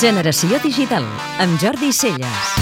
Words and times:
Generació 0.00 0.56
Digital, 0.64 1.04
amb 1.44 1.60
Jordi 1.60 1.90
Celles. 1.92 2.52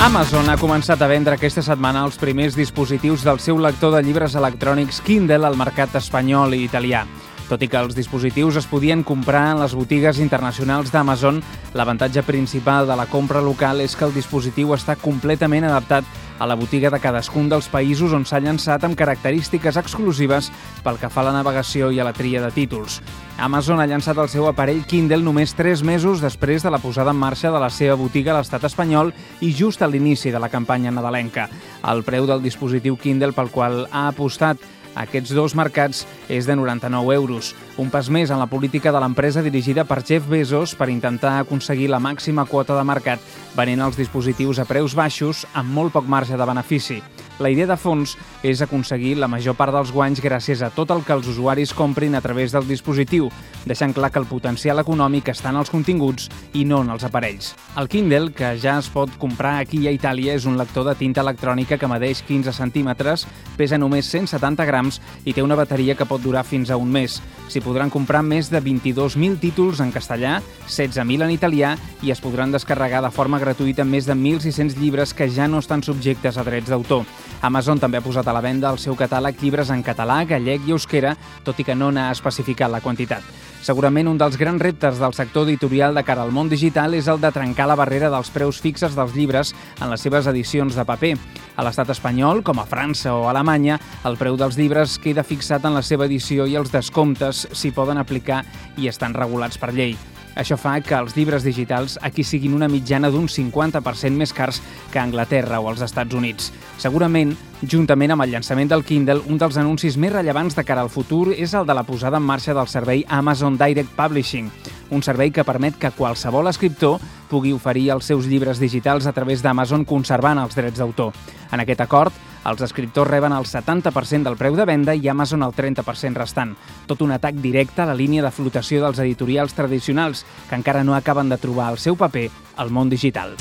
Amazon 0.00 0.48
ha 0.48 0.54
començat 0.56 1.02
a 1.04 1.08
vendre 1.10 1.34
aquesta 1.36 1.60
setmana 1.60 2.06
els 2.06 2.16
primers 2.16 2.56
dispositius 2.56 3.20
del 3.26 3.36
seu 3.36 3.58
lector 3.60 3.92
de 3.92 4.00
llibres 4.06 4.32
electrònics 4.40 5.02
Kindle 5.04 5.44
al 5.44 5.58
mercat 5.60 5.98
espanyol 6.00 6.56
i 6.56 6.62
italià. 6.64 7.02
Tot 7.46 7.62
i 7.62 7.68
que 7.70 7.78
els 7.78 7.94
dispositius 7.94 8.56
es 8.58 8.66
podien 8.66 9.04
comprar 9.06 9.52
en 9.52 9.60
les 9.60 9.74
botigues 9.78 10.18
internacionals 10.18 10.90
d'Amazon, 10.90 11.38
l'avantatge 11.78 12.24
principal 12.26 12.88
de 12.90 12.96
la 12.98 13.06
compra 13.06 13.40
local 13.40 13.80
és 13.84 13.94
que 13.94 14.02
el 14.08 14.14
dispositiu 14.16 14.74
està 14.74 14.96
completament 14.98 15.68
adaptat 15.68 16.08
a 16.38 16.46
la 16.46 16.56
botiga 16.58 16.90
de 16.90 16.98
cadascun 17.00 17.46
dels 17.48 17.68
països 17.72 18.12
on 18.12 18.26
s'ha 18.26 18.42
llançat 18.42 18.82
amb 18.84 18.98
característiques 18.98 19.78
exclusives 19.78 20.50
pel 20.84 20.98
que 21.00 21.08
fa 21.08 21.22
a 21.22 21.28
la 21.30 21.36
navegació 21.38 21.92
i 21.94 22.00
a 22.00 22.04
la 22.04 22.12
tria 22.12 22.42
de 22.42 22.50
títols. 22.52 22.98
Amazon 23.38 23.80
ha 23.80 23.86
llançat 23.86 24.18
el 24.18 24.28
seu 24.32 24.48
aparell 24.50 24.84
Kindle 24.88 25.22
només 25.22 25.54
3 25.54 25.84
mesos 25.86 26.20
després 26.24 26.66
de 26.66 26.72
la 26.72 26.82
posada 26.82 27.14
en 27.14 27.20
marxa 27.20 27.52
de 27.54 27.60
la 27.62 27.70
seva 27.70 27.96
botiga 28.00 28.34
a 28.34 28.40
l'estat 28.40 28.66
espanyol 28.66 29.14
i 29.40 29.52
just 29.54 29.82
a 29.82 29.88
l'inici 29.88 30.32
de 30.34 30.42
la 30.42 30.50
campanya 30.50 30.90
nadalenca. 30.90 31.48
El 31.86 32.02
preu 32.02 32.26
del 32.26 32.42
dispositiu 32.42 32.98
Kindle 32.98 33.36
pel 33.36 33.52
qual 33.54 33.84
ha 33.92 34.08
apostat 34.08 34.58
aquests 34.96 35.34
dos 35.36 35.54
mercats 35.54 36.04
és 36.32 36.48
de 36.48 36.56
99 36.56 37.14
euros, 37.14 37.52
un 37.76 37.92
pas 37.92 38.08
més 38.10 38.32
en 38.32 38.40
la 38.40 38.48
política 38.50 38.92
de 38.92 39.02
l'empresa 39.02 39.44
dirigida 39.44 39.84
per 39.84 40.02
Jeff 40.02 40.26
Bezos 40.28 40.74
per 40.74 40.90
intentar 40.90 41.36
aconseguir 41.40 41.90
la 41.92 42.00
màxima 42.00 42.46
quota 42.48 42.76
de 42.78 42.88
mercat 42.88 43.20
venent 43.56 43.84
els 43.84 44.00
dispositius 44.00 44.58
a 44.58 44.66
preus 44.66 44.96
baixos 44.96 45.44
amb 45.54 45.70
molt 45.70 45.94
poc 45.94 46.08
marge 46.08 46.36
de 46.36 46.48
benefici. 46.48 47.02
La 47.38 47.50
idea 47.52 47.66
de 47.68 47.76
fons 47.76 48.14
és 48.46 48.62
aconseguir 48.64 49.18
la 49.20 49.28
major 49.28 49.52
part 49.58 49.74
dels 49.74 49.90
guanys 49.92 50.22
gràcies 50.24 50.62
a 50.64 50.70
tot 50.72 50.88
el 50.94 51.02
que 51.04 51.12
els 51.12 51.26
usuaris 51.28 51.74
comprin 51.76 52.14
a 52.16 52.22
través 52.24 52.54
del 52.54 52.64
dispositiu, 52.64 53.28
deixant 53.68 53.92
clar 53.92 54.08
que 54.10 54.22
el 54.22 54.28
potencial 54.30 54.80
econòmic 54.80 55.28
està 55.28 55.50
en 55.52 55.58
els 55.60 55.68
continguts 55.68 56.30
i 56.56 56.64
no 56.64 56.80
en 56.80 56.94
els 56.94 57.04
aparells. 57.04 57.50
El 57.76 57.90
Kindle, 57.92 58.32
que 58.32 58.54
ja 58.62 58.78
es 58.80 58.88
pot 58.88 59.12
comprar 59.20 59.58
aquí 59.60 59.82
a 59.84 59.92
Itàlia, 59.92 60.32
és 60.32 60.46
un 60.48 60.56
lector 60.56 60.86
de 60.88 60.94
tinta 60.96 61.20
electrònica 61.20 61.76
que 61.76 61.90
medeix 61.90 62.22
15 62.24 62.56
centímetres, 62.56 63.26
pesa 63.58 63.76
només 63.76 64.08
170 64.08 64.64
grams 64.64 65.02
i 65.26 65.36
té 65.36 65.44
una 65.44 65.60
bateria 65.60 65.96
que 65.98 66.08
pot 66.08 66.24
durar 66.24 66.46
fins 66.48 66.72
a 66.72 66.80
un 66.80 66.88
mes. 66.88 67.20
S'hi 67.52 67.60
podran 67.60 67.92
comprar 67.92 68.24
més 68.24 68.48
de 68.48 68.62
22.000 68.64 69.36
títols 69.44 69.84
en 69.84 69.92
castellà, 69.92 70.40
16.000 70.70 71.28
en 71.28 71.36
italià 71.36 71.76
i 72.00 72.16
es 72.16 72.24
podran 72.24 72.54
descarregar 72.54 73.04
de 73.04 73.12
forma 73.12 73.42
gratuïta 73.42 73.84
més 73.84 74.08
de 74.08 74.16
1.600 74.16 74.80
llibres 74.80 75.12
que 75.12 75.28
ja 75.28 75.46
no 75.46 75.60
estan 75.60 75.84
subjectes 75.84 76.40
a 76.40 76.46
drets 76.46 76.72
d'autor. 76.72 77.04
Amazon 77.42 77.78
també 77.78 77.98
ha 77.98 78.04
posat 78.04 78.26
a 78.28 78.34
la 78.34 78.42
venda 78.44 78.70
el 78.72 78.78
seu 78.82 78.96
catàleg 78.96 79.40
llibres 79.42 79.70
en 79.70 79.82
català, 79.86 80.22
gallec 80.26 80.64
i 80.66 80.72
euskera, 80.74 81.16
tot 81.44 81.60
i 81.60 81.66
que 81.66 81.76
no 81.76 81.92
n'ha 81.92 82.10
especificat 82.14 82.72
la 82.72 82.80
quantitat. 82.80 83.22
Segurament 83.66 84.06
un 84.06 84.18
dels 84.18 84.36
grans 84.38 84.62
reptes 84.62 85.00
del 85.02 85.14
sector 85.16 85.48
editorial 85.48 85.94
de 85.94 86.04
cara 86.06 86.22
al 86.22 86.30
món 86.30 86.48
digital 86.48 86.94
és 86.94 87.08
el 87.10 87.20
de 87.20 87.32
trencar 87.34 87.66
la 87.66 87.78
barrera 87.78 88.10
dels 88.12 88.30
preus 88.30 88.60
fixes 88.62 88.94
dels 88.94 89.14
llibres 89.16 89.54
en 89.80 89.90
les 89.90 90.00
seves 90.06 90.28
edicions 90.30 90.76
de 90.76 90.84
paper. 90.86 91.14
A 91.56 91.64
l'estat 91.66 91.90
espanyol, 91.90 92.44
com 92.46 92.60
a 92.62 92.66
França 92.68 93.14
o 93.16 93.26
Alemanya, 93.30 93.80
el 94.06 94.18
preu 94.20 94.38
dels 94.38 94.58
llibres 94.60 95.00
queda 95.02 95.26
fixat 95.26 95.64
en 95.66 95.74
la 95.74 95.82
seva 95.82 96.06
edició 96.06 96.46
i 96.46 96.54
els 96.54 96.70
descomptes 96.70 97.48
s'hi 97.52 97.72
poden 97.74 97.98
aplicar 97.98 98.44
i 98.76 98.86
estan 98.92 99.18
regulats 99.18 99.58
per 99.58 99.74
llei. 99.74 99.96
Això 100.36 100.58
fa 100.60 100.74
que 100.84 100.94
els 100.94 101.16
llibres 101.16 101.42
digitals 101.46 101.96
aquí 102.04 102.22
siguin 102.24 102.54
una 102.54 102.68
mitjana 102.68 103.08
d'un 103.10 103.26
50% 103.32 104.20
més 104.20 104.34
cars 104.36 104.60
que 104.92 105.00
a 105.00 105.04
Anglaterra 105.08 105.62
o 105.64 105.70
als 105.70 105.80
Estats 105.80 106.14
Units. 106.14 106.52
Segurament, 106.78 107.32
juntament 107.64 108.12
amb 108.12 108.26
el 108.26 108.34
llançament 108.34 108.68
del 108.68 108.84
Kindle, 108.84 109.24
un 109.32 109.40
dels 109.40 109.56
anuncis 109.56 109.96
més 109.96 110.12
rellevants 110.12 110.54
de 110.54 110.64
cara 110.68 110.84
al 110.84 110.92
futur 110.92 111.32
és 111.32 111.56
el 111.56 111.64
de 111.66 111.74
la 111.74 111.86
posada 111.88 112.20
en 112.20 112.28
marxa 112.28 112.54
del 112.54 112.68
servei 112.68 113.04
Amazon 113.08 113.56
Direct 113.56 113.96
Publishing, 113.96 114.52
un 114.90 115.02
servei 115.02 115.32
que 115.32 115.44
permet 115.44 115.80
que 115.80 115.94
qualsevol 115.96 116.52
escriptor 116.52 117.00
pugui 117.30 117.56
oferir 117.56 117.88
els 117.96 118.06
seus 118.06 118.28
llibres 118.28 118.60
digitals 118.60 119.08
a 119.08 119.16
través 119.16 119.42
d'Amazon 119.42 119.88
conservant 119.88 120.38
els 120.38 120.54
drets 120.54 120.78
d'autor. 120.78 121.16
En 121.50 121.64
aquest 121.64 121.80
acord, 121.80 122.12
els 122.46 122.62
escriptors 122.62 123.10
reben 123.10 123.34
el 123.36 123.44
70% 123.44 124.28
del 124.28 124.38
preu 124.38 124.56
de 124.56 124.66
venda 124.68 124.94
i 124.94 125.08
Amazon 125.08 125.42
el 125.46 125.54
30% 125.56 126.16
restant. 126.16 126.54
Tot 126.86 127.02
un 127.02 127.12
atac 127.16 127.38
directe 127.42 127.82
a 127.82 127.90
la 127.90 127.98
línia 127.98 128.24
de 128.24 128.30
flotació 128.30 128.82
dels 128.84 129.02
editorials 129.02 129.54
tradicionals, 129.54 130.24
que 130.48 130.58
encara 130.58 130.84
no 130.84 130.94
acaben 130.94 131.28
de 131.28 131.38
trobar 131.38 131.72
el 131.72 131.78
seu 131.82 131.96
paper 131.96 132.28
al 132.56 132.70
món 132.70 132.90
digital. 132.90 133.36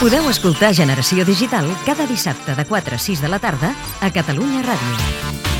Podeu 0.00 0.26
escoltar 0.28 0.74
Generació 0.74 1.24
Digital 1.24 1.70
cada 1.86 2.06
dissabte 2.10 2.58
de 2.58 2.66
4 2.66 2.98
a 2.98 2.98
6 2.98 3.22
de 3.22 3.32
la 3.32 3.38
tarda 3.38 3.74
a 4.00 4.10
Catalunya 4.10 4.66
Ràdio. 4.66 5.53